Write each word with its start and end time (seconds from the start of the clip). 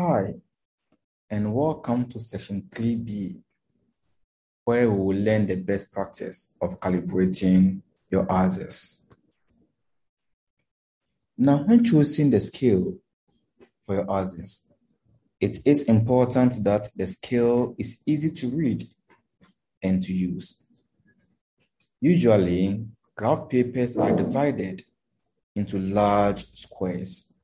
Hi, 0.00 0.32
and 1.28 1.52
welcome 1.52 2.06
to 2.10 2.20
section 2.20 2.68
3B, 2.70 3.40
where 4.64 4.88
we 4.88 4.96
will 4.96 5.24
learn 5.24 5.44
the 5.44 5.56
best 5.56 5.92
practice 5.92 6.54
of 6.62 6.78
calibrating 6.78 7.82
your 8.08 8.24
axis. 8.32 9.04
Now, 11.36 11.64
when 11.64 11.82
choosing 11.82 12.30
the 12.30 12.38
scale 12.38 12.96
for 13.80 13.96
your 13.96 14.20
axis, 14.20 14.72
it 15.40 15.66
is 15.66 15.88
important 15.88 16.62
that 16.62 16.86
the 16.94 17.08
scale 17.08 17.74
is 17.76 18.00
easy 18.06 18.30
to 18.36 18.56
read 18.56 18.84
and 19.82 20.00
to 20.04 20.12
use. 20.12 20.64
Usually, 22.00 22.86
graph 23.16 23.48
papers 23.48 23.96
are 23.96 24.14
divided 24.14 24.84
into 25.56 25.80
large 25.80 26.46
squares, 26.52 27.34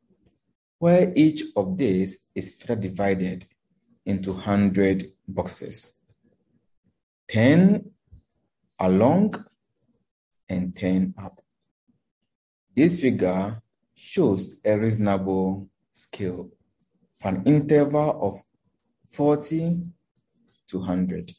where 0.78 1.12
each 1.14 1.44
of 1.56 1.76
these 1.78 2.26
is 2.34 2.54
further 2.54 2.80
divided 2.80 3.46
into 4.04 4.32
100 4.32 5.12
boxes. 5.28 5.94
10 7.28 7.90
along 8.80 9.44
and 10.48 10.76
10 10.76 11.14
up. 11.18 11.40
This 12.74 13.00
figure 13.00 13.62
shows 13.94 14.58
a 14.64 14.76
reasonable 14.76 15.68
scale 15.92 16.50
for 17.16 17.28
an 17.28 17.42
interval 17.46 18.18
of 18.20 18.42
40 19.10 19.80
to 20.66 20.78
100, 20.78 21.32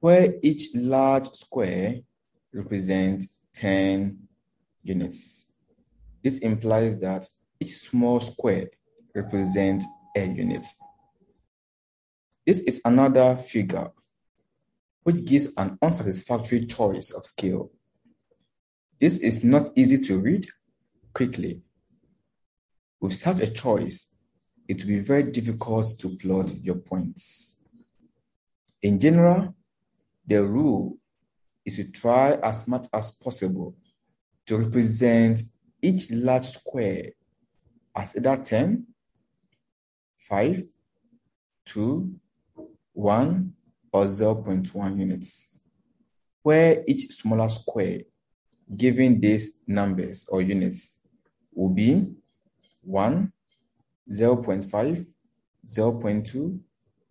where 0.00 0.34
each 0.42 0.68
large 0.74 1.30
square 1.30 2.00
represents 2.52 3.28
10 3.54 4.18
units. 4.82 5.46
This 6.22 6.40
implies 6.40 7.00
that 7.00 7.28
each 7.62 7.74
small 7.74 8.18
square 8.18 8.68
represents 9.14 9.86
a 10.16 10.26
unit. 10.26 10.66
This 12.44 12.60
is 12.62 12.80
another 12.84 13.36
figure 13.36 13.92
which 15.04 15.24
gives 15.24 15.54
an 15.56 15.78
unsatisfactory 15.80 16.66
choice 16.66 17.12
of 17.12 17.24
scale. 17.24 17.70
This 18.98 19.18
is 19.18 19.44
not 19.44 19.70
easy 19.76 19.98
to 20.06 20.18
read 20.18 20.48
quickly. 21.12 21.62
With 23.00 23.14
such 23.14 23.38
a 23.40 23.50
choice, 23.50 24.12
it 24.66 24.82
will 24.82 24.88
be 24.88 24.98
very 24.98 25.24
difficult 25.30 25.86
to 26.00 26.16
plot 26.16 26.52
your 26.62 26.76
points. 26.76 27.60
In 28.82 28.98
general, 28.98 29.54
the 30.26 30.42
rule 30.42 30.98
is 31.64 31.76
to 31.76 31.92
try 31.92 32.32
as 32.42 32.66
much 32.66 32.86
as 32.92 33.12
possible 33.12 33.76
to 34.46 34.58
represent 34.58 35.42
each 35.80 36.10
large 36.10 36.46
square 36.46 37.12
as 37.94 38.16
either 38.16 38.36
10, 38.36 38.86
5, 40.16 40.62
2, 41.66 42.14
1, 42.92 43.52
or 43.92 44.04
0.1 44.04 44.98
units, 44.98 45.62
where 46.42 46.82
each 46.86 47.12
smaller 47.12 47.48
square 47.48 48.00
given 48.76 49.20
these 49.20 49.60
numbers 49.66 50.26
or 50.28 50.40
units 50.40 51.00
will 51.54 51.68
be 51.68 52.06
1, 52.82 53.32
0.5, 54.10 55.06
0.2, 55.66 56.60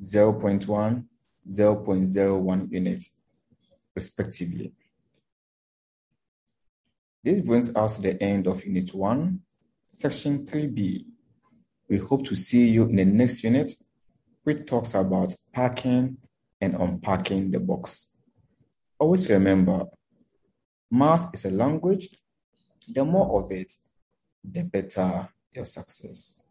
0.1, 0.02 1.06
0.01 1.48 2.72
units, 2.72 3.22
respectively. 3.96 4.74
This 7.24 7.42
brings 7.42 7.76
us 7.76 7.98
to 7.98 8.02
the 8.02 8.22
end 8.22 8.48
of 8.48 8.66
Unit 8.66 8.94
1, 8.94 9.40
Section 9.94 10.46
3B. 10.46 11.06
We 11.90 11.98
hope 11.98 12.26
to 12.26 12.36
see 12.36 12.70
you 12.70 12.86
in 12.86 12.96
the 12.96 13.06
next 13.06 13.44
unit, 13.44 13.72
which 14.44 14.66
talks 14.66 14.96
about 14.96 15.36
packing 15.54 16.18
and 16.62 16.76
unpacking 16.76 17.52
the 17.52 17.60
box. 17.60 18.16
Always 18.98 19.30
remember, 19.30 19.86
math 20.90 21.32
is 21.34 21.46
a 21.46 21.52
language. 21.52 22.08
The 22.88 23.04
more 23.04 23.44
of 23.44 23.52
it, 23.52 23.74
the 24.44 24.64
better 24.64 25.28
your 25.54 25.66
success. 25.66 26.42